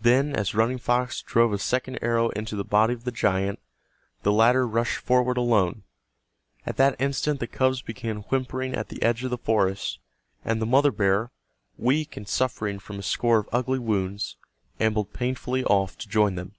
[0.00, 3.58] Then, as Running Fox drove a second arrow into the body of the giant,
[4.22, 5.82] the latter rushed forward alone.
[6.64, 9.98] At that instant the cubs began whimpering at the edge of the forest,
[10.44, 11.32] and the mother bear,
[11.76, 14.36] weak and suffering from a score of ugly wounds,
[14.78, 16.54] ambled painfully off to join them.